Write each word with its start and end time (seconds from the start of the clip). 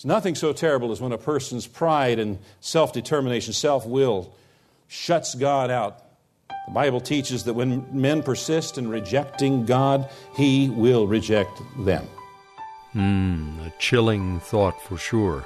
There's 0.00 0.08
nothing 0.08 0.34
so 0.34 0.54
terrible 0.54 0.92
as 0.92 1.00
when 1.02 1.12
a 1.12 1.18
person's 1.18 1.66
pride 1.66 2.18
and 2.18 2.38
self 2.60 2.94
determination, 2.94 3.52
self 3.52 3.84
will, 3.84 4.32
shuts 4.88 5.34
God 5.34 5.70
out. 5.70 6.02
The 6.48 6.72
Bible 6.72 7.02
teaches 7.02 7.44
that 7.44 7.52
when 7.52 7.86
men 7.92 8.22
persist 8.22 8.78
in 8.78 8.88
rejecting 8.88 9.66
God, 9.66 10.08
He 10.34 10.70
will 10.70 11.06
reject 11.06 11.60
them. 11.84 12.06
Hmm, 12.92 13.60
a 13.60 13.70
chilling 13.78 14.40
thought 14.40 14.80
for 14.80 14.96
sure. 14.96 15.44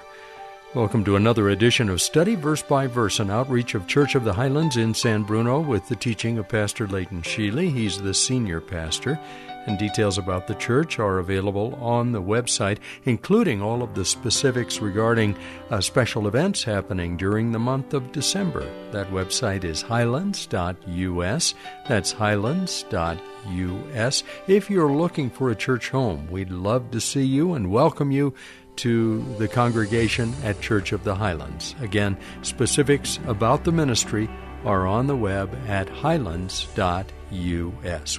Welcome 0.74 1.04
to 1.04 1.14
another 1.14 1.50
edition 1.50 1.88
of 1.88 2.02
Study 2.02 2.34
Verse 2.34 2.60
by 2.60 2.88
Verse, 2.88 3.20
an 3.20 3.30
outreach 3.30 3.76
of 3.76 3.86
Church 3.86 4.16
of 4.16 4.24
the 4.24 4.32
Highlands 4.32 4.76
in 4.76 4.92
San 4.92 5.22
Bruno 5.22 5.60
with 5.60 5.86
the 5.86 5.94
teaching 5.94 6.36
of 6.36 6.48
Pastor 6.48 6.88
Leighton 6.88 7.22
Sheely. 7.22 7.72
He's 7.72 8.02
the 8.02 8.12
senior 8.12 8.60
pastor, 8.60 9.20
and 9.66 9.78
details 9.78 10.18
about 10.18 10.48
the 10.48 10.56
church 10.56 10.98
are 10.98 11.20
available 11.20 11.78
on 11.80 12.10
the 12.10 12.20
website, 12.20 12.78
including 13.04 13.62
all 13.62 13.84
of 13.84 13.94
the 13.94 14.04
specifics 14.04 14.80
regarding 14.80 15.36
uh, 15.70 15.80
special 15.80 16.26
events 16.26 16.64
happening 16.64 17.16
during 17.16 17.52
the 17.52 17.58
month 17.60 17.94
of 17.94 18.10
December. 18.10 18.68
That 18.90 19.12
website 19.12 19.62
is 19.62 19.80
highlands.us. 19.80 21.54
That's 21.88 22.10
highlands.us. 22.10 24.24
If 24.48 24.70
you're 24.70 24.92
looking 24.92 25.30
for 25.30 25.52
a 25.52 25.56
church 25.56 25.90
home, 25.90 26.28
we'd 26.32 26.50
love 26.50 26.90
to 26.90 27.00
see 27.00 27.24
you 27.24 27.54
and 27.54 27.70
welcome 27.70 28.10
you 28.10 28.34
to 28.76 29.22
the 29.38 29.48
congregation 29.48 30.34
at 30.42 30.60
Church 30.60 30.92
of 30.92 31.04
the 31.04 31.14
Highlands. 31.14 31.74
Again, 31.80 32.16
specifics 32.42 33.18
about 33.26 33.64
the 33.64 33.72
ministry 33.72 34.28
are 34.64 34.86
on 34.86 35.06
the 35.06 35.16
web 35.16 35.54
at 35.66 35.88
highlands.us. 35.88 36.72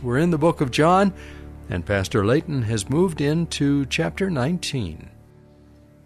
We're 0.03 0.17
in 0.17 0.29
the 0.29 0.37
book 0.37 0.61
of 0.61 0.71
John, 0.71 1.13
and 1.69 1.85
Pastor 1.85 2.25
Leighton 2.25 2.61
has 2.63 2.89
moved 2.89 3.21
into 3.21 3.85
chapter 3.87 4.29
19. 4.29 5.09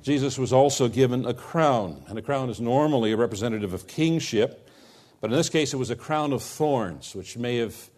Jesus 0.01 0.37
was 0.37 0.53
also 0.53 0.87
given 0.87 1.25
a 1.25 1.33
crown, 1.33 2.03
and 2.07 2.17
a 2.17 2.21
crown 2.21 2.49
is 2.49 2.61
normally 2.61 3.11
a 3.11 3.17
representative 3.17 3.73
of 3.73 3.87
kingship, 3.87 4.69
but 5.19 5.29
in 5.29 5.35
this 5.35 5.49
case 5.49 5.73
it 5.73 5.77
was 5.77 5.89
a 5.89 5.95
crown 5.95 6.31
of 6.31 6.41
thorns, 6.41 7.13
which 7.13 7.37
may 7.37 7.57
have 7.57 7.89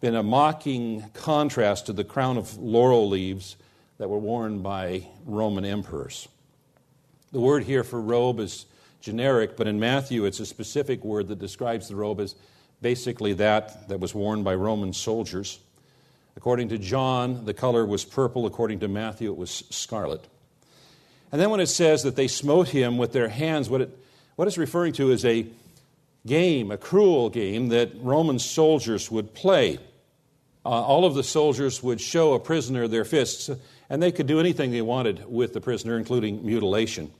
been 0.00 0.14
a 0.14 0.22
mocking 0.22 1.10
contrast 1.12 1.86
to 1.86 1.92
the 1.92 2.04
crown 2.04 2.38
of 2.38 2.56
laurel 2.56 3.08
leaves 3.08 3.56
that 4.00 4.08
were 4.08 4.18
worn 4.18 4.62
by 4.62 5.06
Roman 5.26 5.66
emperors. 5.66 6.26
The 7.32 7.38
word 7.38 7.64
here 7.64 7.84
for 7.84 8.00
robe 8.00 8.40
is 8.40 8.64
generic, 9.02 9.58
but 9.58 9.68
in 9.68 9.78
Matthew 9.78 10.24
it's 10.24 10.40
a 10.40 10.46
specific 10.46 11.04
word 11.04 11.28
that 11.28 11.38
describes 11.38 11.88
the 11.88 11.96
robe 11.96 12.18
as 12.18 12.34
basically 12.80 13.34
that 13.34 13.90
that 13.90 14.00
was 14.00 14.14
worn 14.14 14.42
by 14.42 14.54
Roman 14.54 14.94
soldiers. 14.94 15.58
According 16.34 16.70
to 16.70 16.78
John, 16.78 17.44
the 17.44 17.52
color 17.52 17.84
was 17.84 18.06
purple. 18.06 18.46
According 18.46 18.80
to 18.80 18.88
Matthew, 18.88 19.30
it 19.30 19.36
was 19.36 19.64
scarlet. 19.68 20.26
And 21.30 21.38
then 21.38 21.50
when 21.50 21.60
it 21.60 21.66
says 21.66 22.02
that 22.04 22.16
they 22.16 22.26
smote 22.26 22.68
him 22.68 22.96
with 22.96 23.12
their 23.12 23.28
hands, 23.28 23.68
what, 23.68 23.82
it, 23.82 23.98
what 24.36 24.48
it's 24.48 24.56
referring 24.56 24.94
to 24.94 25.10
is 25.10 25.26
a 25.26 25.44
game, 26.26 26.70
a 26.70 26.78
cruel 26.78 27.28
game 27.28 27.68
that 27.68 27.90
Roman 27.96 28.38
soldiers 28.38 29.10
would 29.10 29.34
play. 29.34 29.78
Uh, 30.64 30.68
all 30.68 31.04
of 31.04 31.14
the 31.14 31.22
soldiers 31.22 31.82
would 31.82 32.00
show 32.00 32.32
a 32.32 32.38
prisoner 32.38 32.88
their 32.88 33.04
fists 33.04 33.50
and 33.90 34.00
they 34.00 34.12
could 34.12 34.28
do 34.28 34.38
anything 34.40 34.70
they 34.70 34.80
wanted 34.80 35.24
with 35.28 35.52
the 35.52 35.60
prisoner, 35.60 35.98
including 35.98 36.46
mutilation. 36.46 37.10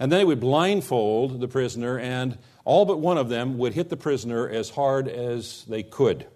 And 0.00 0.10
then 0.10 0.18
they 0.18 0.24
would 0.24 0.40
blindfold 0.40 1.40
the 1.40 1.48
prisoner, 1.48 1.98
and 1.98 2.36
all 2.64 2.84
but 2.84 2.98
one 2.98 3.16
of 3.16 3.28
them 3.28 3.56
would 3.58 3.74
hit 3.74 3.88
the 3.88 3.96
prisoner 3.96 4.48
as 4.48 4.70
hard 4.70 5.06
as 5.06 5.64
they 5.68 5.84
could. 5.84 6.26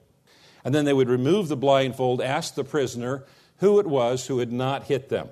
And 0.65 0.73
then 0.75 0.85
they 0.85 0.93
would 0.93 1.09
remove 1.09 1.49
the 1.49 1.57
blindfold, 1.57 2.23
ask 2.23 2.55
the 2.55 2.65
prisoner 2.65 3.25
who 3.59 3.81
it 3.81 3.87
was 3.87 4.27
who 4.29 4.39
had 4.39 4.53
not 4.53 4.85
hit 4.85 5.09
them. 5.09 5.29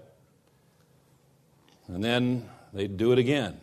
And 1.87 2.03
then 2.03 2.49
they'd 2.73 2.97
do 2.97 3.13
it 3.13 3.19
again 3.19 3.61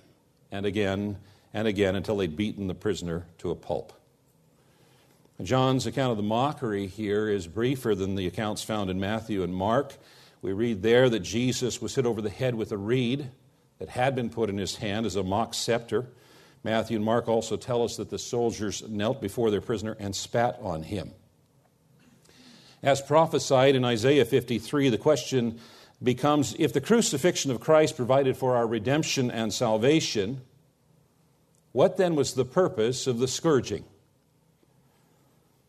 and 0.50 0.66
again 0.66 1.18
and 1.53 1.68
again 1.68 1.96
until 1.96 2.16
they'd 2.16 2.38
beaten 2.38 2.68
the 2.68 2.73
prisoner 2.73 3.25
to 3.40 3.52
a 3.52 3.56
pulp. 3.56 3.91
John's 5.41 5.85
account 5.85 6.12
of 6.12 6.18
the 6.18 6.23
mockery 6.23 6.88
here 6.88 7.28
is 7.28 7.47
briefer 7.47 7.96
than 7.96 8.16
the 8.16 8.28
accounts 8.28 8.63
found 8.63 8.90
in 8.90 8.97
Matthew 9.00 9.44
and 9.44 9.53
Mark. 9.53 9.96
We 10.44 10.52
read 10.52 10.84
there 10.84 11.09
that 11.09 11.22
Jesus 11.22 11.81
was 11.81 11.96
hit 11.96 12.06
over 12.06 12.22
the 12.22 12.30
head 12.30 12.54
with 12.54 12.74
a 12.74 12.78
reed 12.78 13.31
that 13.80 13.88
had 13.88 14.14
been 14.14 14.30
put 14.30 14.50
in 14.50 14.58
his 14.58 14.76
hand 14.76 15.06
as 15.06 15.16
a 15.16 15.24
mock 15.24 15.54
scepter. 15.54 16.08
Matthew 16.66 16.98
and 16.98 17.06
Mark 17.06 17.30
also 17.30 17.56
tell 17.56 17.81
us 17.81 17.96
that 17.96 18.09
the 18.09 18.20
soldiers 18.20 18.84
knelt 18.90 19.22
before 19.22 19.52
their 19.52 19.62
prisoner 19.62 19.96
and 20.02 20.14
spat 20.14 20.59
on 20.62 20.84
him. 20.84 21.14
As 22.84 23.02
prophesied 23.02 23.74
in 23.74 23.86
Isaiah 23.86 24.26
53, 24.26 24.90
the 24.90 24.98
question 24.98 25.62
becomes 26.03 26.53
if 26.59 26.74
the 26.74 26.82
crucifixion 26.82 27.50
of 27.50 27.62
Christ 27.62 27.96
provided 27.96 28.36
for 28.36 28.58
our 28.58 28.68
redemption 28.68 29.32
and 29.32 29.53
salvation, 29.53 30.42
what 31.72 31.96
then 31.96 32.16
was 32.16 32.34
the 32.34 32.44
purpose 32.44 33.08
of 33.08 33.18
the 33.18 33.30
scourging? 33.30 33.86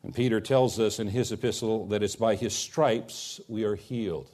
And 0.03 0.13
Peter 0.13 0.41
tells 0.41 0.81
us 0.81 0.99
in 0.99 1.07
his 1.07 1.31
epistle 1.31 1.87
that 1.87 2.03
it's 2.03 2.17
by 2.17 2.35
his 2.35 2.53
stripes 2.53 3.41
we 3.47 3.63
are 3.63 3.77
healed. 3.77 4.29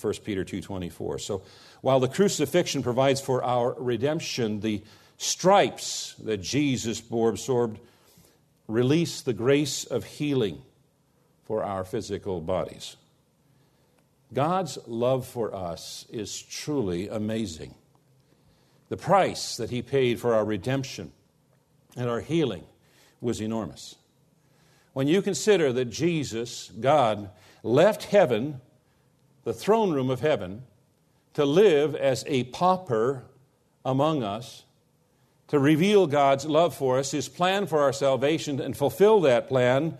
1 0.00 0.24
Peter 0.24 0.44
2:24. 0.44 1.18
So 1.18 1.42
while 1.80 2.00
the 2.00 2.08
crucifixion 2.08 2.82
provides 2.82 3.20
for 3.20 3.42
our 3.44 3.74
redemption, 3.78 4.60
the 4.60 4.82
stripes 5.18 6.14
that 6.18 6.38
Jesus 6.38 7.00
bore 7.00 7.28
absorbed 7.28 7.78
release 8.66 9.20
the 9.20 9.32
grace 9.32 9.84
of 9.84 10.04
healing 10.04 10.62
for 11.44 11.62
our 11.62 11.84
physical 11.84 12.40
bodies. 12.40 12.96
God's 14.32 14.78
love 14.86 15.26
for 15.26 15.54
us 15.54 16.06
is 16.10 16.40
truly 16.40 17.08
amazing. 17.08 17.74
The 18.88 18.96
price 18.96 19.56
that 19.56 19.70
he 19.70 19.82
paid 19.82 20.20
for 20.20 20.34
our 20.34 20.44
redemption 20.44 21.12
and 21.96 22.08
our 22.08 22.20
healing 22.20 22.64
was 23.20 23.40
enormous. 23.40 23.96
When 24.92 25.06
you 25.06 25.22
consider 25.22 25.72
that 25.72 25.86
Jesus, 25.86 26.70
God, 26.80 27.30
left 27.62 28.04
heaven 28.04 28.60
the 29.44 29.52
throne 29.52 29.92
room 29.92 30.10
of 30.10 30.20
heaven, 30.20 30.62
to 31.34 31.44
live 31.44 31.94
as 31.94 32.24
a 32.26 32.44
pauper 32.44 33.24
among 33.84 34.22
us, 34.22 34.64
to 35.48 35.58
reveal 35.58 36.06
God's 36.06 36.46
love 36.46 36.74
for 36.74 36.98
us, 36.98 37.10
His 37.10 37.28
plan 37.28 37.66
for 37.66 37.80
our 37.80 37.92
salvation, 37.92 38.60
and 38.60 38.76
fulfill 38.76 39.20
that 39.22 39.48
plan 39.48 39.98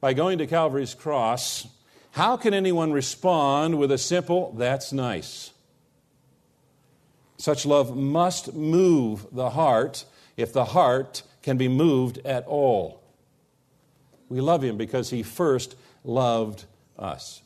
by 0.00 0.12
going 0.12 0.38
to 0.38 0.46
Calvary's 0.46 0.94
cross, 0.94 1.66
how 2.12 2.36
can 2.36 2.52
anyone 2.52 2.92
respond 2.92 3.78
with 3.78 3.90
a 3.90 3.98
simple, 3.98 4.52
that's 4.52 4.92
nice? 4.92 5.52
Such 7.38 7.64
love 7.64 7.96
must 7.96 8.52
move 8.52 9.26
the 9.32 9.50
heart 9.50 10.04
if 10.36 10.52
the 10.52 10.66
heart 10.66 11.22
can 11.42 11.56
be 11.56 11.68
moved 11.68 12.18
at 12.24 12.46
all. 12.46 13.02
We 14.28 14.40
love 14.40 14.62
Him 14.62 14.76
because 14.76 15.10
He 15.10 15.22
first 15.22 15.74
loved 16.04 16.64
us. 16.98 17.42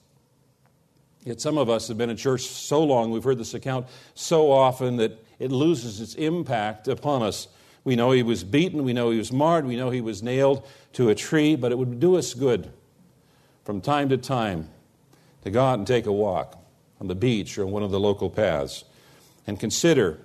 Yet 1.26 1.40
some 1.40 1.58
of 1.58 1.68
us 1.68 1.88
have 1.88 1.98
been 1.98 2.08
in 2.08 2.16
church 2.16 2.42
so 2.42 2.84
long, 2.84 3.10
we've 3.10 3.24
heard 3.24 3.38
this 3.38 3.52
account 3.52 3.88
so 4.14 4.52
often 4.52 4.96
that 4.98 5.24
it 5.40 5.50
loses 5.50 6.00
its 6.00 6.14
impact 6.14 6.86
upon 6.86 7.24
us. 7.24 7.48
We 7.82 7.96
know 7.96 8.12
he 8.12 8.22
was 8.22 8.44
beaten, 8.44 8.84
we 8.84 8.92
know 8.92 9.10
he 9.10 9.18
was 9.18 9.32
marred, 9.32 9.66
we 9.66 9.74
know 9.74 9.90
he 9.90 10.00
was 10.00 10.22
nailed 10.22 10.64
to 10.92 11.08
a 11.08 11.16
tree, 11.16 11.56
but 11.56 11.72
it 11.72 11.78
would 11.78 11.98
do 11.98 12.16
us 12.16 12.32
good 12.32 12.72
from 13.64 13.80
time 13.80 14.08
to 14.10 14.16
time 14.16 14.70
to 15.42 15.50
go 15.50 15.64
out 15.64 15.78
and 15.78 15.86
take 15.86 16.06
a 16.06 16.12
walk 16.12 16.64
on 17.00 17.08
the 17.08 17.16
beach 17.16 17.58
or 17.58 17.66
one 17.66 17.82
of 17.82 17.90
the 17.90 17.98
local 17.98 18.30
paths 18.30 18.84
and 19.48 19.58
consider 19.58 20.20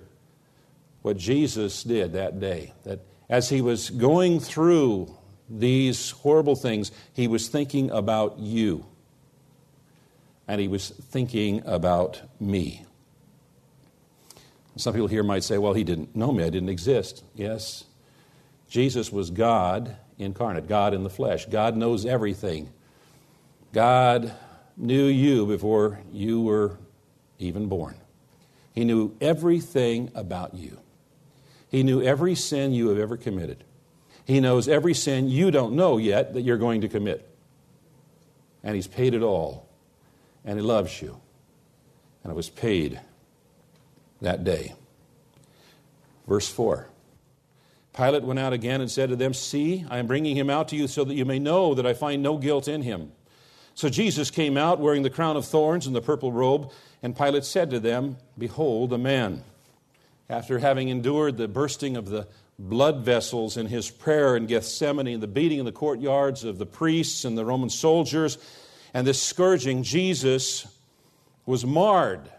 what 1.02 1.16
Jesus 1.16 1.82
did 1.82 2.12
that 2.12 2.38
day. 2.38 2.74
That 2.84 3.00
as 3.28 3.48
he 3.48 3.60
was 3.60 3.90
going 3.90 4.38
through 4.38 5.12
these 5.50 6.12
horrible 6.12 6.54
things, 6.54 6.92
he 7.12 7.26
was 7.26 7.48
thinking 7.48 7.90
about 7.90 8.38
you 8.38 8.86
and 10.48 10.60
he 10.60 10.68
was 10.68 10.90
thinking 10.90 11.62
about 11.66 12.20
me. 12.40 12.84
Some 14.76 14.94
people 14.94 15.08
here 15.08 15.22
might 15.22 15.44
say, 15.44 15.58
well, 15.58 15.74
he 15.74 15.84
didn't 15.84 16.16
know 16.16 16.32
me, 16.32 16.44
I 16.44 16.50
didn't 16.50 16.70
exist. 16.70 17.24
Yes, 17.34 17.84
Jesus 18.68 19.12
was 19.12 19.30
God 19.30 19.96
incarnate, 20.18 20.68
God 20.68 20.94
in 20.94 21.02
the 21.02 21.10
flesh. 21.10 21.46
God 21.46 21.76
knows 21.76 22.06
everything. 22.06 22.72
God 23.72 24.32
knew 24.76 25.06
you 25.06 25.46
before 25.46 26.00
you 26.10 26.40
were 26.40 26.78
even 27.38 27.68
born. 27.68 27.96
He 28.74 28.84
knew 28.84 29.14
everything 29.20 30.10
about 30.14 30.54
you. 30.54 30.78
He 31.68 31.82
knew 31.82 32.02
every 32.02 32.34
sin 32.34 32.72
you 32.72 32.88
have 32.88 32.98
ever 32.98 33.16
committed. 33.16 33.64
He 34.24 34.40
knows 34.40 34.68
every 34.68 34.94
sin 34.94 35.28
you 35.28 35.50
don't 35.50 35.74
know 35.74 35.98
yet 35.98 36.34
that 36.34 36.42
you're 36.42 36.58
going 36.58 36.82
to 36.82 36.88
commit. 36.88 37.28
And 38.62 38.74
He's 38.74 38.86
paid 38.86 39.14
it 39.14 39.22
all. 39.22 39.68
And 40.44 40.58
He 40.58 40.64
loves 40.64 41.00
you. 41.00 41.20
And 42.22 42.32
it 42.32 42.36
was 42.36 42.50
paid 42.50 43.00
that 44.20 44.44
day. 44.44 44.74
Verse 46.26 46.48
4 46.48 46.88
Pilate 47.94 48.22
went 48.22 48.38
out 48.38 48.52
again 48.52 48.80
and 48.80 48.90
said 48.90 49.10
to 49.10 49.16
them, 49.16 49.34
See, 49.34 49.84
I 49.90 49.98
am 49.98 50.06
bringing 50.06 50.36
him 50.36 50.48
out 50.48 50.68
to 50.68 50.76
you 50.76 50.88
so 50.88 51.04
that 51.04 51.14
you 51.14 51.24
may 51.24 51.38
know 51.38 51.74
that 51.74 51.86
I 51.86 51.92
find 51.92 52.22
no 52.22 52.38
guilt 52.38 52.68
in 52.68 52.82
him. 52.82 53.12
So 53.74 53.88
Jesus 53.88 54.30
came 54.30 54.56
out 54.56 54.80
wearing 54.80 55.02
the 55.02 55.10
crown 55.10 55.36
of 55.36 55.44
thorns 55.44 55.86
and 55.86 55.94
the 55.94 56.02
purple 56.02 56.32
robe, 56.32 56.70
and 57.02 57.16
Pilate 57.16 57.44
said 57.44 57.70
to 57.70 57.80
them, 57.80 58.16
Behold, 58.38 58.92
a 58.92 58.98
man. 58.98 59.44
After 60.28 60.58
having 60.58 60.88
endured 60.88 61.36
the 61.36 61.48
bursting 61.48 61.96
of 61.96 62.08
the 62.08 62.28
blood 62.58 63.00
vessels 63.00 63.56
in 63.56 63.66
his 63.66 63.90
prayer 63.90 64.36
in 64.36 64.46
Gethsemane, 64.46 65.08
and 65.08 65.22
the 65.22 65.26
beating 65.26 65.58
in 65.58 65.64
the 65.64 65.72
courtyards 65.72 66.44
of 66.44 66.58
the 66.58 66.66
priests 66.66 67.24
and 67.24 67.36
the 67.36 67.44
Roman 67.44 67.70
soldiers, 67.70 68.38
and 68.94 69.06
this 69.06 69.22
scourging, 69.22 69.82
Jesus 69.82 70.66
was 71.46 71.64
marred 71.64 72.30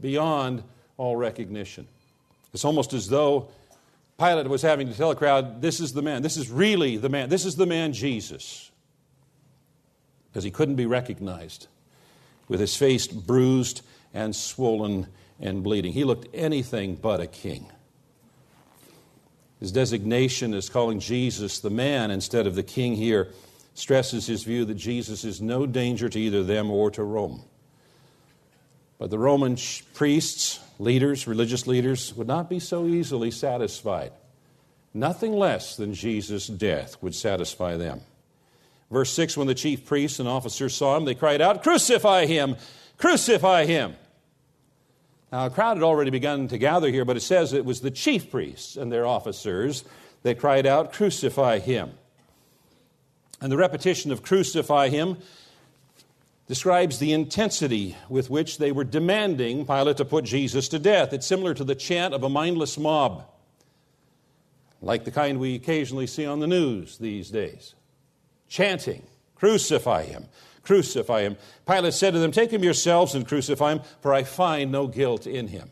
beyond 0.00 0.62
all 0.96 1.16
recognition. 1.16 1.86
It's 2.52 2.64
almost 2.64 2.92
as 2.92 3.08
though 3.08 3.48
Pilate 4.18 4.48
was 4.48 4.62
having 4.62 4.88
to 4.88 4.94
tell 4.94 5.08
the 5.08 5.16
crowd, 5.16 5.60
This 5.60 5.80
is 5.80 5.92
the 5.92 6.02
man. 6.02 6.22
This 6.22 6.36
is 6.36 6.50
really 6.50 6.96
the 6.96 7.08
man. 7.08 7.28
This 7.28 7.44
is 7.44 7.56
the 7.56 7.66
man 7.66 7.92
Jesus. 7.92 8.70
Because 10.30 10.44
he 10.44 10.50
couldn't 10.50 10.76
be 10.76 10.86
recognized 10.86 11.66
with 12.48 12.60
his 12.60 12.76
face 12.76 13.06
bruised 13.06 13.82
and 14.12 14.34
swollen 14.34 15.06
and 15.40 15.62
bleeding. 15.62 15.92
He 15.92 16.04
looked 16.04 16.28
anything 16.34 16.96
but 16.96 17.20
a 17.20 17.26
king. 17.26 17.66
His 19.60 19.72
designation 19.72 20.54
is 20.54 20.68
calling 20.68 21.00
Jesus 21.00 21.60
the 21.60 21.70
man 21.70 22.10
instead 22.10 22.46
of 22.46 22.54
the 22.54 22.62
king 22.62 22.94
here 22.94 23.28
stresses 23.74 24.26
his 24.26 24.44
view 24.44 24.64
that 24.64 24.74
Jesus 24.74 25.24
is 25.24 25.42
no 25.42 25.66
danger 25.66 26.08
to 26.08 26.18
either 26.18 26.42
them 26.42 26.70
or 26.70 26.90
to 26.92 27.02
Rome. 27.02 27.42
But 28.98 29.10
the 29.10 29.18
Roman 29.18 29.58
priests, 29.92 30.60
leaders, 30.78 31.26
religious 31.26 31.66
leaders, 31.66 32.14
would 32.14 32.28
not 32.28 32.48
be 32.48 32.60
so 32.60 32.86
easily 32.86 33.30
satisfied. 33.30 34.12
Nothing 34.94 35.32
less 35.32 35.76
than 35.76 35.92
Jesus' 35.92 36.46
death 36.46 36.96
would 37.02 37.14
satisfy 37.14 37.76
them. 37.76 38.00
Verse 38.90 39.10
6 39.12 39.36
When 39.36 39.48
the 39.48 39.54
chief 39.54 39.84
priests 39.84 40.20
and 40.20 40.28
officers 40.28 40.74
saw 40.74 40.96
him, 40.96 41.04
they 41.04 41.16
cried 41.16 41.40
out, 41.40 41.64
Crucify 41.64 42.26
him! 42.26 42.56
Crucify 42.96 43.66
him! 43.66 43.96
Now, 45.32 45.46
a 45.46 45.50
crowd 45.50 45.78
had 45.78 45.82
already 45.82 46.12
begun 46.12 46.46
to 46.46 46.58
gather 46.58 46.88
here, 46.90 47.04
but 47.04 47.16
it 47.16 47.22
says 47.22 47.52
it 47.52 47.64
was 47.64 47.80
the 47.80 47.90
chief 47.90 48.30
priests 48.30 48.76
and 48.76 48.92
their 48.92 49.04
officers 49.04 49.84
that 50.22 50.38
cried 50.38 50.64
out, 50.64 50.92
Crucify 50.92 51.58
him. 51.58 51.90
And 53.44 53.52
the 53.52 53.58
repetition 53.58 54.10
of 54.10 54.22
crucify 54.22 54.88
him 54.88 55.18
describes 56.46 56.98
the 56.98 57.12
intensity 57.12 57.94
with 58.08 58.30
which 58.30 58.56
they 58.56 58.72
were 58.72 58.84
demanding 58.84 59.66
Pilate 59.66 59.98
to 59.98 60.06
put 60.06 60.24
Jesus 60.24 60.66
to 60.68 60.78
death. 60.78 61.12
It's 61.12 61.26
similar 61.26 61.52
to 61.52 61.62
the 61.62 61.74
chant 61.74 62.14
of 62.14 62.22
a 62.22 62.30
mindless 62.30 62.78
mob, 62.78 63.26
like 64.80 65.04
the 65.04 65.10
kind 65.10 65.38
we 65.38 65.56
occasionally 65.56 66.06
see 66.06 66.24
on 66.24 66.40
the 66.40 66.46
news 66.46 66.96
these 66.96 67.28
days. 67.28 67.74
Chanting, 68.48 69.02
crucify 69.34 70.04
him, 70.04 70.24
crucify 70.62 71.20
him. 71.20 71.36
Pilate 71.68 71.92
said 71.92 72.14
to 72.14 72.20
them, 72.20 72.32
Take 72.32 72.50
him 72.50 72.64
yourselves 72.64 73.14
and 73.14 73.28
crucify 73.28 73.72
him, 73.72 73.82
for 74.00 74.14
I 74.14 74.22
find 74.22 74.72
no 74.72 74.86
guilt 74.86 75.26
in 75.26 75.48
him. 75.48 75.70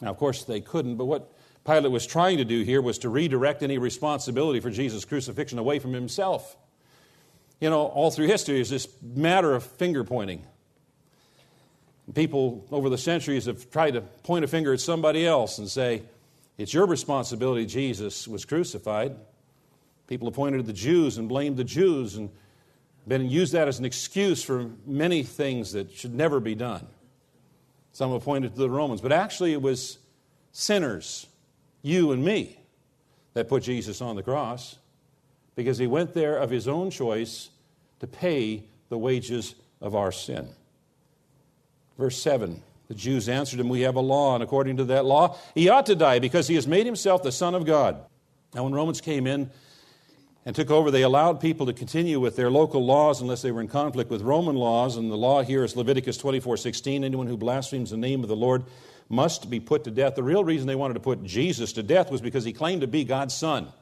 Now, 0.00 0.10
of 0.10 0.16
course, 0.16 0.44
they 0.44 0.60
couldn't, 0.60 0.94
but 0.94 1.06
what 1.06 1.31
Pilate 1.64 1.92
was 1.92 2.06
trying 2.06 2.38
to 2.38 2.44
do 2.44 2.62
here 2.62 2.82
was 2.82 2.98
to 2.98 3.08
redirect 3.08 3.62
any 3.62 3.78
responsibility 3.78 4.60
for 4.60 4.70
Jesus' 4.70 5.04
crucifixion 5.04 5.58
away 5.58 5.78
from 5.78 5.92
himself 5.92 6.56
you 7.62 7.70
know, 7.70 7.86
all 7.86 8.10
through 8.10 8.26
history 8.26 8.60
is 8.60 8.68
this 8.70 8.88
matter 9.00 9.54
of 9.54 9.62
finger 9.62 10.02
pointing. 10.02 10.44
People 12.12 12.66
over 12.72 12.88
the 12.88 12.98
centuries 12.98 13.46
have 13.46 13.70
tried 13.70 13.92
to 13.92 14.00
point 14.00 14.44
a 14.44 14.48
finger 14.48 14.72
at 14.72 14.80
somebody 14.80 15.24
else 15.24 15.58
and 15.58 15.70
say, 15.70 16.02
It's 16.58 16.74
your 16.74 16.86
responsibility 16.86 17.64
Jesus 17.64 18.26
was 18.26 18.44
crucified. 18.44 19.14
People 20.08 20.26
have 20.26 20.34
pointed 20.34 20.58
at 20.58 20.66
the 20.66 20.72
Jews 20.72 21.18
and 21.18 21.28
blamed 21.28 21.56
the 21.56 21.62
Jews 21.62 22.16
and 22.16 22.30
been 23.06 23.30
used 23.30 23.52
that 23.52 23.68
as 23.68 23.78
an 23.78 23.84
excuse 23.84 24.42
for 24.42 24.68
many 24.84 25.22
things 25.22 25.70
that 25.72 25.92
should 25.92 26.14
never 26.14 26.40
be 26.40 26.56
done. 26.56 26.84
Some 27.92 28.10
have 28.10 28.24
pointed 28.24 28.56
to 28.56 28.60
the 28.60 28.70
Romans, 28.70 29.00
but 29.00 29.12
actually 29.12 29.52
it 29.52 29.62
was 29.62 29.98
sinners, 30.50 31.28
you 31.82 32.12
and 32.12 32.24
me, 32.24 32.58
that 33.34 33.48
put 33.48 33.62
Jesus 33.62 34.00
on 34.00 34.16
the 34.16 34.22
cross 34.22 34.76
because 35.54 35.78
he 35.78 35.86
went 35.86 36.14
there 36.14 36.38
of 36.38 36.50
his 36.50 36.68
own 36.68 36.90
choice 36.90 37.50
to 38.00 38.06
pay 38.06 38.62
the 38.88 38.98
wages 38.98 39.54
of 39.80 39.94
our 39.94 40.12
sin. 40.12 40.48
Verse 41.98 42.20
7 42.20 42.62
The 42.88 42.94
Jews 42.94 43.28
answered 43.28 43.60
him, 43.60 43.68
We 43.68 43.82
have 43.82 43.96
a 43.96 44.00
law, 44.00 44.34
and 44.34 44.42
according 44.42 44.78
to 44.78 44.84
that 44.84 45.04
law, 45.04 45.36
he 45.54 45.68
ought 45.68 45.86
to 45.86 45.94
die 45.94 46.18
because 46.18 46.48
he 46.48 46.54
has 46.54 46.66
made 46.66 46.86
himself 46.86 47.22
the 47.22 47.32
Son 47.32 47.54
of 47.54 47.66
God. 47.66 47.96
Now, 48.54 48.64
when 48.64 48.72
Romans 48.72 49.00
came 49.00 49.26
in 49.26 49.50
and 50.44 50.54
took 50.54 50.70
over, 50.70 50.90
they 50.90 51.02
allowed 51.02 51.40
people 51.40 51.66
to 51.66 51.72
continue 51.72 52.20
with 52.20 52.36
their 52.36 52.50
local 52.50 52.84
laws 52.84 53.20
unless 53.20 53.42
they 53.42 53.52
were 53.52 53.60
in 53.60 53.68
conflict 53.68 54.10
with 54.10 54.22
Roman 54.22 54.56
laws. 54.56 54.96
And 54.96 55.10
the 55.10 55.16
law 55.16 55.42
here 55.42 55.64
is 55.64 55.76
Leviticus 55.76 56.18
24 56.18 56.56
16. 56.56 57.04
Anyone 57.04 57.28
who 57.28 57.36
blasphemes 57.36 57.90
the 57.90 57.96
name 57.96 58.22
of 58.22 58.28
the 58.28 58.36
Lord 58.36 58.64
must 59.08 59.50
be 59.50 59.60
put 59.60 59.84
to 59.84 59.90
death. 59.90 60.14
The 60.14 60.22
real 60.22 60.44
reason 60.44 60.66
they 60.66 60.74
wanted 60.74 60.94
to 60.94 61.00
put 61.00 61.22
Jesus 61.24 61.72
to 61.74 61.82
death 61.82 62.10
was 62.10 62.20
because 62.20 62.44
he 62.44 62.52
claimed 62.52 62.80
to 62.80 62.86
be 62.86 63.04
God's 63.04 63.34
Son. 63.34 63.72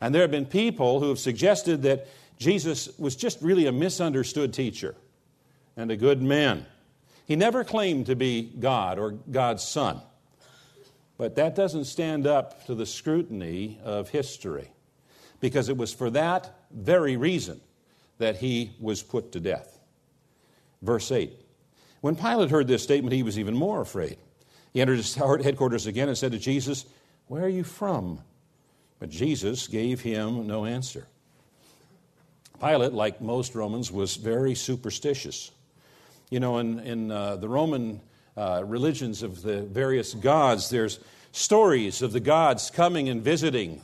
And 0.00 0.14
there 0.14 0.22
have 0.22 0.30
been 0.30 0.46
people 0.46 1.00
who 1.00 1.08
have 1.08 1.18
suggested 1.18 1.82
that 1.82 2.08
Jesus 2.38 2.98
was 2.98 3.16
just 3.16 3.40
really 3.40 3.66
a 3.66 3.72
misunderstood 3.72 4.52
teacher 4.52 4.94
and 5.76 5.90
a 5.90 5.96
good 5.96 6.22
man. 6.22 6.66
He 7.26 7.36
never 7.36 7.64
claimed 7.64 8.06
to 8.06 8.16
be 8.16 8.42
God 8.42 8.98
or 8.98 9.12
God's 9.12 9.62
son. 9.62 10.00
But 11.16 11.36
that 11.36 11.54
doesn't 11.54 11.84
stand 11.84 12.26
up 12.26 12.66
to 12.66 12.74
the 12.74 12.86
scrutiny 12.86 13.78
of 13.82 14.10
history 14.10 14.70
because 15.40 15.68
it 15.68 15.76
was 15.76 15.92
for 15.92 16.10
that 16.10 16.54
very 16.70 17.16
reason 17.16 17.60
that 18.18 18.36
he 18.36 18.72
was 18.80 19.02
put 19.02 19.32
to 19.32 19.40
death. 19.40 19.78
Verse 20.82 21.10
8 21.10 21.32
When 22.04 22.16
Pilate 22.16 22.50
heard 22.50 22.66
this 22.66 22.82
statement, 22.82 23.14
he 23.14 23.22
was 23.22 23.38
even 23.38 23.54
more 23.54 23.80
afraid. 23.80 24.18
He 24.74 24.82
entered 24.82 24.98
his 24.98 25.14
headquarters 25.14 25.86
again 25.86 26.08
and 26.08 26.18
said 26.18 26.32
to 26.32 26.38
Jesus, 26.38 26.84
Where 27.28 27.42
are 27.42 27.48
you 27.48 27.64
from? 27.64 28.20
But 28.98 29.08
Jesus 29.08 29.68
gave 29.68 30.02
him 30.02 30.46
no 30.46 30.66
answer. 30.66 31.06
Pilate, 32.60 32.92
like 32.92 33.22
most 33.22 33.54
Romans, 33.54 33.90
was 33.90 34.16
very 34.16 34.54
superstitious. 34.54 35.50
You 36.28 36.40
know, 36.40 36.58
in, 36.58 36.78
in 36.80 37.10
uh, 37.10 37.36
the 37.36 37.48
Roman 37.48 38.02
uh, 38.36 38.64
religions 38.66 39.22
of 39.22 39.40
the 39.40 39.62
various 39.62 40.12
gods, 40.12 40.68
there's 40.68 41.00
stories 41.32 42.02
of 42.02 42.12
the 42.12 42.20
gods 42.20 42.70
coming 42.70 43.08
and 43.08 43.22
visiting 43.22 43.80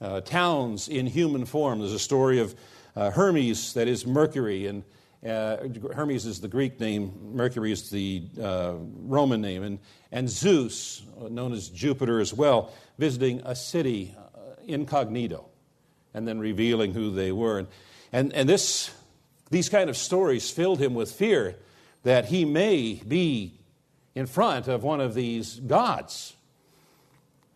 uh, 0.00 0.20
towns 0.20 0.86
in 0.86 1.06
human 1.06 1.44
form. 1.44 1.80
There's 1.80 1.92
a 1.92 1.98
story 1.98 2.38
of 2.38 2.54
uh, 2.94 3.10
Hermes, 3.10 3.74
that 3.74 3.88
is 3.88 4.06
Mercury, 4.06 4.66
and 4.66 4.84
uh, 5.26 5.56
Hermes 5.94 6.26
is 6.26 6.40
the 6.40 6.48
Greek 6.48 6.78
name, 6.80 7.34
Mercury 7.34 7.72
is 7.72 7.90
the 7.90 8.22
uh, 8.40 8.74
Roman 9.02 9.40
name, 9.40 9.62
and, 9.62 9.78
and 10.12 10.28
Zeus, 10.28 11.02
known 11.30 11.52
as 11.52 11.68
Jupiter 11.68 12.20
as 12.20 12.32
well, 12.32 12.72
visiting 12.98 13.42
a 13.44 13.56
city 13.56 14.14
incognito 14.66 15.46
and 16.14 16.26
then 16.28 16.38
revealing 16.38 16.92
who 16.92 17.10
they 17.10 17.32
were. 17.32 17.58
And 17.58 17.68
and, 18.12 18.32
and 18.32 18.48
this, 18.48 18.90
these 19.50 19.68
kind 19.68 19.90
of 19.90 19.96
stories 19.96 20.50
filled 20.50 20.80
him 20.80 20.94
with 20.94 21.12
fear 21.12 21.56
that 22.04 22.26
he 22.26 22.44
may 22.44 22.94
be 23.06 23.54
in 24.14 24.26
front 24.26 24.68
of 24.68 24.82
one 24.82 25.00
of 25.00 25.14
these 25.14 25.56
gods. 25.56 26.34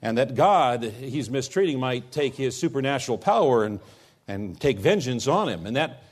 And 0.02 0.18
that 0.18 0.34
God 0.34 0.82
he's 0.82 1.30
mistreating 1.30 1.78
might 1.78 2.10
take 2.10 2.34
his 2.34 2.56
supernatural 2.56 3.18
power 3.18 3.64
and, 3.64 3.80
and 4.26 4.60
take 4.60 4.78
vengeance 4.78 5.26
on 5.28 5.48
him. 5.48 5.64
And 5.64 5.76
that 5.76 6.02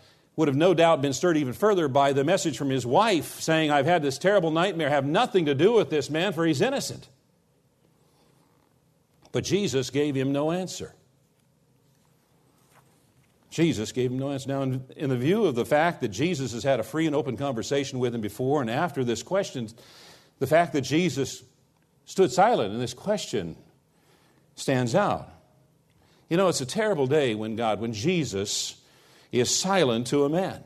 would 0.41 0.49
have 0.49 0.57
no 0.57 0.73
doubt 0.73 1.03
been 1.03 1.13
stirred 1.13 1.37
even 1.37 1.53
further 1.53 1.87
by 1.87 2.15
the 2.15 2.25
message 2.25 2.57
from 2.57 2.71
his 2.71 2.87
wife 2.87 3.43
saying, 3.43 3.71
I've 3.71 3.85
had 3.85 4.01
this 4.01 4.17
terrible 4.17 4.51
nightmare, 4.51 4.89
have 4.89 5.05
nothing 5.05 5.45
to 5.45 5.55
do 5.55 5.75
with 5.75 5.91
this 5.91 6.09
man, 6.09 6.33
for 6.33 6.47
he's 6.47 6.63
innocent. 6.63 7.11
But 9.33 9.45
Jesus 9.45 9.91
gave 9.91 10.15
him 10.15 10.33
no 10.33 10.51
answer. 10.51 10.95
Jesus 13.51 13.93
gave 13.93 14.13
him 14.13 14.19
no 14.19 14.31
answer. 14.31 14.49
Now, 14.49 14.63
in, 14.63 15.11
the 15.11 15.17
view 15.19 15.45
of 15.45 15.57
the 15.57 15.67
fact 15.67 16.01
that 16.01 16.09
Jesus 16.09 16.55
has 16.55 16.65
had 16.65 16.81
a 16.81 16.85
free 16.85 17.07
and 17.07 17.15
open 17.15 17.37
conversation 17.37 17.99
with 17.99 18.15
him 18.15 18.23
before 18.23 18.63
and 18.63 18.71
after 18.71 19.05
this 19.05 19.23
question, 19.23 19.69
the 20.39 20.47
fact 20.47 20.73
that 20.73 20.81
Jesus 20.81 21.43
stood 22.07 22.33
silent 22.33 22.73
in 22.73 22.81
this 22.81 22.95
question 22.95 23.57
stands 24.55 24.95
out. 24.95 25.29
You 26.31 26.39
know, 26.39 26.49
it's 26.49 26.63
a 26.63 26.67
terrible 26.67 27.07
day 27.07 27.35
when 27.35 27.57
God, 27.57 27.79
when 27.79 27.93
Jesus 27.93 28.80
is 29.33 29.55
silent 29.55 30.09
to 30.09 30.25
a 30.25 30.29
man. 30.29 30.65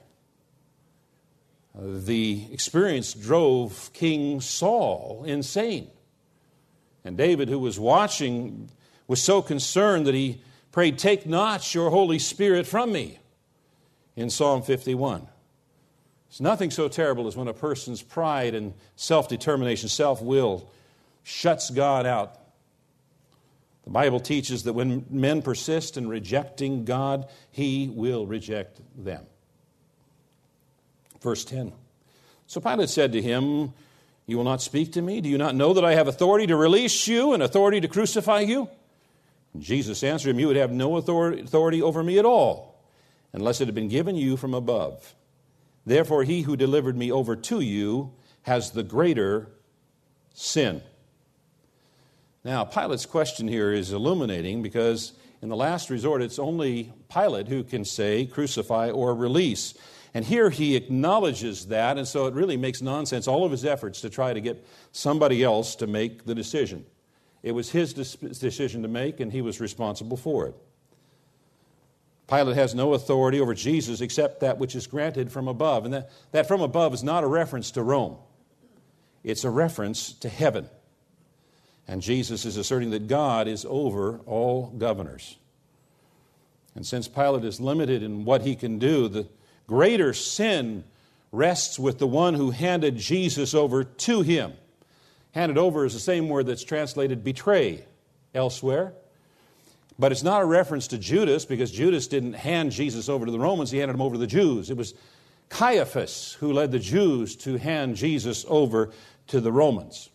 the 1.76 2.46
experience 2.52 3.14
drove 3.14 3.90
King 3.92 4.40
Saul 4.40 5.24
insane. 5.26 5.90
And 7.04 7.16
David, 7.16 7.48
who 7.48 7.58
was 7.58 7.78
watching, 7.78 8.70
was 9.06 9.20
so 9.22 9.42
concerned 9.42 10.06
that 10.06 10.14
he 10.14 10.40
prayed, 10.72 10.98
Take 10.98 11.26
not 11.26 11.74
your 11.74 11.90
Holy 11.90 12.18
Spirit 12.18 12.66
from 12.66 12.92
me, 12.92 13.18
in 14.16 14.30
Psalm 14.30 14.62
51. 14.62 15.26
It's 16.28 16.40
nothing 16.40 16.70
so 16.70 16.88
terrible 16.88 17.26
as 17.26 17.36
when 17.36 17.48
a 17.48 17.54
person's 17.54 18.02
pride 18.02 18.54
and 18.54 18.74
self 18.96 19.28
determination, 19.28 19.88
self 19.88 20.22
will, 20.22 20.68
shuts 21.22 21.70
God 21.70 22.06
out. 22.06 22.38
The 23.84 23.90
Bible 23.90 24.20
teaches 24.20 24.64
that 24.64 24.72
when 24.72 25.04
men 25.10 25.42
persist 25.42 25.96
in 25.96 26.08
rejecting 26.08 26.84
God, 26.84 27.28
He 27.50 27.90
will 27.92 28.26
reject 28.26 28.80
them. 28.96 29.26
Verse 31.20 31.44
10. 31.44 31.72
So 32.46 32.60
Pilate 32.60 32.90
said 32.90 33.12
to 33.12 33.22
him, 33.22 33.72
You 34.26 34.36
will 34.36 34.44
not 34.44 34.62
speak 34.62 34.92
to 34.92 35.02
me? 35.02 35.20
Do 35.20 35.28
you 35.28 35.38
not 35.38 35.54
know 35.54 35.72
that 35.72 35.84
I 35.84 35.94
have 35.94 36.08
authority 36.08 36.46
to 36.46 36.56
release 36.56 37.06
you 37.06 37.32
and 37.32 37.42
authority 37.42 37.80
to 37.80 37.88
crucify 37.88 38.40
you? 38.40 38.68
And 39.54 39.62
Jesus 39.62 40.02
answered 40.02 40.30
him, 40.30 40.38
You 40.38 40.48
would 40.48 40.56
have 40.56 40.72
no 40.72 40.96
authority 40.96 41.82
over 41.82 42.02
me 42.02 42.18
at 42.18 42.26
all, 42.26 42.82
unless 43.32 43.60
it 43.60 43.66
had 43.66 43.74
been 43.74 43.88
given 43.88 44.16
you 44.16 44.36
from 44.36 44.52
above. 44.52 45.14
Therefore, 45.86 46.24
he 46.24 46.42
who 46.42 46.56
delivered 46.56 46.96
me 46.96 47.10
over 47.10 47.36
to 47.36 47.60
you 47.60 48.12
has 48.42 48.72
the 48.72 48.82
greater 48.82 49.48
sin. 50.34 50.82
Now, 52.44 52.64
Pilate's 52.64 53.06
question 53.06 53.48
here 53.48 53.72
is 53.72 53.90
illuminating 53.92 54.62
because, 54.62 55.14
in 55.40 55.48
the 55.48 55.56
last 55.56 55.88
resort, 55.88 56.20
it's 56.20 56.38
only 56.38 56.92
Pilate 57.08 57.48
who 57.48 57.64
can 57.64 57.86
say, 57.86 58.26
crucify, 58.26 58.90
or 58.90 59.14
release. 59.14 59.72
And 60.12 60.26
here 60.26 60.50
he 60.50 60.76
acknowledges 60.76 61.66
that, 61.66 61.96
and 61.96 62.06
so 62.06 62.26
it 62.26 62.34
really 62.34 62.58
makes 62.58 62.82
nonsense 62.82 63.26
all 63.26 63.44
of 63.44 63.50
his 63.50 63.64
efforts 63.64 64.02
to 64.02 64.10
try 64.10 64.34
to 64.34 64.40
get 64.42 64.64
somebody 64.92 65.42
else 65.42 65.74
to 65.76 65.86
make 65.86 66.26
the 66.26 66.34
decision. 66.34 66.84
It 67.42 67.52
was 67.52 67.70
his 67.70 67.94
decision 67.94 68.82
to 68.82 68.88
make, 68.88 69.20
and 69.20 69.32
he 69.32 69.40
was 69.40 69.58
responsible 69.58 70.16
for 70.18 70.46
it. 70.46 70.54
Pilate 72.26 72.56
has 72.56 72.74
no 72.74 72.94
authority 72.94 73.40
over 73.40 73.54
Jesus 73.54 74.00
except 74.00 74.40
that 74.40 74.58
which 74.58 74.74
is 74.74 74.86
granted 74.86 75.32
from 75.32 75.48
above. 75.48 75.84
And 75.84 75.92
that, 75.94 76.10
that 76.32 76.46
from 76.46 76.60
above 76.60 76.94
is 76.94 77.02
not 77.02 77.24
a 77.24 77.26
reference 77.26 77.70
to 77.72 77.82
Rome, 77.82 78.18
it's 79.22 79.44
a 79.44 79.50
reference 79.50 80.12
to 80.12 80.28
heaven. 80.28 80.68
And 81.86 82.00
Jesus 82.00 82.44
is 82.44 82.56
asserting 82.56 82.90
that 82.90 83.08
God 83.08 83.46
is 83.46 83.66
over 83.68 84.20
all 84.26 84.68
governors. 84.78 85.36
And 86.74 86.86
since 86.86 87.08
Pilate 87.08 87.44
is 87.44 87.60
limited 87.60 88.02
in 88.02 88.24
what 88.24 88.42
he 88.42 88.56
can 88.56 88.78
do, 88.78 89.08
the 89.08 89.28
Greater 89.66 90.12
sin 90.12 90.84
rests 91.32 91.78
with 91.78 91.98
the 91.98 92.06
one 92.06 92.34
who 92.34 92.50
handed 92.50 92.96
Jesus 92.96 93.54
over 93.54 93.82
to 93.84 94.22
him. 94.22 94.52
Handed 95.32 95.58
over 95.58 95.84
is 95.84 95.94
the 95.94 96.00
same 96.00 96.28
word 96.28 96.46
that's 96.46 96.62
translated 96.62 97.24
betray 97.24 97.84
elsewhere. 98.34 98.92
But 99.98 100.12
it's 100.12 100.22
not 100.22 100.42
a 100.42 100.44
reference 100.44 100.88
to 100.88 100.98
Judas 100.98 101.44
because 101.44 101.70
Judas 101.70 102.08
didn't 102.08 102.34
hand 102.34 102.72
Jesus 102.72 103.08
over 103.08 103.24
to 103.24 103.32
the 103.32 103.38
Romans, 103.38 103.70
he 103.70 103.78
handed 103.78 103.94
him 103.94 104.02
over 104.02 104.14
to 104.14 104.20
the 104.20 104.26
Jews. 104.26 104.70
It 104.70 104.76
was 104.76 104.94
Caiaphas 105.48 106.34
who 106.34 106.52
led 106.52 106.72
the 106.72 106.78
Jews 106.78 107.36
to 107.36 107.56
hand 107.56 107.96
Jesus 107.96 108.44
over 108.48 108.90
to 109.28 109.40
the 109.40 109.52
Romans. 109.52 110.10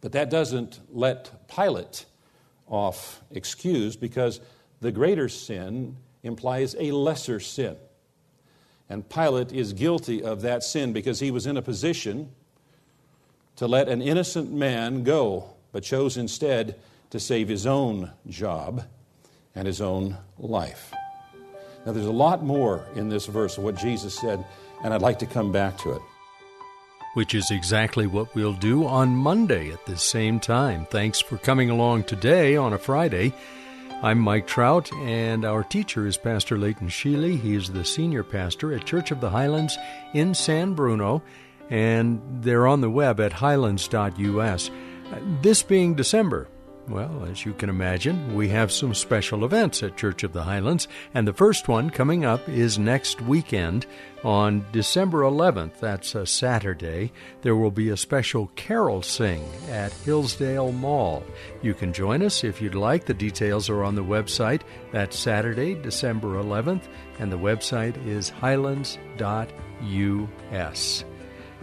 But 0.00 0.12
that 0.12 0.30
doesn't 0.30 0.80
let 0.90 1.48
Pilate 1.48 2.06
off 2.66 3.22
excused 3.30 4.00
because 4.00 4.40
the 4.80 4.92
greater 4.92 5.28
sin 5.28 5.96
implies 6.22 6.76
a 6.78 6.92
lesser 6.92 7.40
sin. 7.40 7.76
And 8.88 9.08
Pilate 9.08 9.52
is 9.52 9.72
guilty 9.72 10.22
of 10.22 10.42
that 10.42 10.62
sin 10.62 10.92
because 10.92 11.20
he 11.20 11.30
was 11.30 11.46
in 11.46 11.56
a 11.56 11.62
position 11.62 12.30
to 13.56 13.66
let 13.66 13.88
an 13.88 14.00
innocent 14.00 14.52
man 14.52 15.02
go, 15.02 15.50
but 15.72 15.82
chose 15.82 16.16
instead 16.16 16.76
to 17.10 17.18
save 17.18 17.48
his 17.48 17.66
own 17.66 18.12
job 18.28 18.84
and 19.54 19.66
his 19.66 19.80
own 19.80 20.16
life. 20.38 20.92
Now, 21.84 21.92
there's 21.92 22.06
a 22.06 22.12
lot 22.12 22.44
more 22.44 22.86
in 22.94 23.08
this 23.08 23.26
verse 23.26 23.58
of 23.58 23.64
what 23.64 23.76
Jesus 23.76 24.18
said, 24.18 24.44
and 24.84 24.92
I'd 24.94 25.02
like 25.02 25.18
to 25.20 25.26
come 25.26 25.52
back 25.52 25.78
to 25.78 25.92
it. 25.92 26.02
Which 27.14 27.34
is 27.34 27.50
exactly 27.50 28.06
what 28.06 28.34
we'll 28.34 28.52
do 28.52 28.86
on 28.86 29.16
Monday 29.16 29.72
at 29.72 29.84
the 29.86 29.96
same 29.96 30.38
time. 30.38 30.86
Thanks 30.86 31.20
for 31.20 31.36
coming 31.36 31.68
along 31.68 32.04
today 32.04 32.56
on 32.56 32.72
a 32.72 32.78
Friday. 32.78 33.32
I'm 34.02 34.20
Mike 34.20 34.46
Trout, 34.46 34.92
and 34.92 35.44
our 35.44 35.64
teacher 35.64 36.06
is 36.06 36.16
Pastor 36.16 36.56
Leighton 36.56 36.88
Sheely. 36.88 37.40
He 37.40 37.56
is 37.56 37.72
the 37.72 37.84
senior 37.84 38.22
pastor 38.22 38.72
at 38.72 38.86
Church 38.86 39.10
of 39.10 39.20
the 39.20 39.30
Highlands 39.30 39.76
in 40.14 40.34
San 40.34 40.74
Bruno, 40.74 41.20
and 41.70 42.22
they're 42.40 42.68
on 42.68 42.80
the 42.80 42.90
web 42.90 43.18
at 43.18 43.32
highlands.us. 43.32 44.70
This 45.42 45.62
being 45.64 45.94
December, 45.94 46.46
well, 46.88 47.26
as 47.30 47.44
you 47.44 47.52
can 47.52 47.68
imagine, 47.68 48.34
we 48.34 48.48
have 48.48 48.72
some 48.72 48.94
special 48.94 49.44
events 49.44 49.82
at 49.82 49.96
Church 49.96 50.22
of 50.22 50.32
the 50.32 50.42
Highlands, 50.42 50.88
and 51.14 51.28
the 51.28 51.32
first 51.32 51.68
one 51.68 51.90
coming 51.90 52.24
up 52.24 52.48
is 52.48 52.78
next 52.78 53.20
weekend 53.20 53.86
on 54.24 54.64
December 54.72 55.22
11th. 55.22 55.78
That's 55.80 56.14
a 56.14 56.26
Saturday. 56.26 57.12
There 57.42 57.56
will 57.56 57.70
be 57.70 57.90
a 57.90 57.96
special 57.96 58.50
carol 58.56 59.02
sing 59.02 59.44
at 59.68 59.92
Hillsdale 59.92 60.72
Mall. 60.72 61.22
You 61.62 61.74
can 61.74 61.92
join 61.92 62.22
us 62.22 62.42
if 62.44 62.60
you'd 62.60 62.74
like. 62.74 63.04
The 63.04 63.14
details 63.14 63.68
are 63.68 63.84
on 63.84 63.94
the 63.94 64.02
website. 64.02 64.62
That's 64.92 65.18
Saturday, 65.18 65.74
December 65.74 66.42
11th, 66.42 66.88
and 67.18 67.30
the 67.30 67.38
website 67.38 68.04
is 68.06 68.30
highlands.us. 68.30 68.98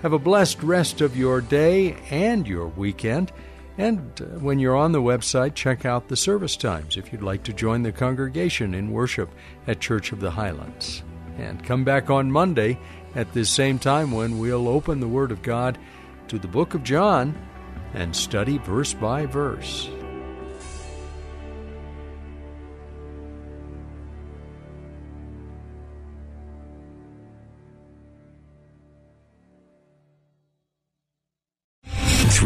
Have 0.02 0.14
a 0.14 0.20
blessed 0.20 0.62
rest 0.62 1.02
of 1.02 1.18
your 1.18 1.42
day 1.42 1.98
and 2.12 2.48
your 2.48 2.68
weekend. 2.68 3.32
And 3.78 4.22
uh, 4.22 4.40
when 4.40 4.60
you're 4.60 4.76
on 4.76 4.92
the 4.92 5.02
website, 5.02 5.56
check 5.56 5.86
out 5.86 6.08
the 6.08 6.16
service 6.16 6.56
times 6.56 6.98
if 6.98 7.12
you'd 7.12 7.22
like 7.22 7.44
to 7.44 7.54
join 7.54 7.84
the 7.84 7.92
congregation 7.92 8.74
in 8.74 8.92
worship 8.92 9.30
at 9.68 9.82
Church 9.82 10.12
of 10.12 10.20
the 10.20 10.32
Highlands. 10.32 11.04
And 11.38 11.64
come 11.64 11.84
back 11.84 12.10
on 12.10 12.32
Monday 12.32 12.80
at 13.16 13.34
this 13.34 13.50
same 13.50 13.80
time 13.80 14.12
when 14.12 14.40
we'll 14.40 14.68
open 14.68 15.00
the 15.00 15.08
Word 15.08 15.32
of 15.32 15.42
God 15.42 15.78
to 16.30 16.40
the 16.40 16.48
book 16.48 16.74
of 16.74 16.84
John 16.84 17.38
and 17.94 18.16
study 18.16 18.58
verse 18.60 18.94
by 18.94 19.26
verse. 19.26 19.90